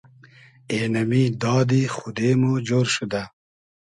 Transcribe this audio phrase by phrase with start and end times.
[0.71, 3.23] اېنئمی دادی خودې مو جۉر شودۂ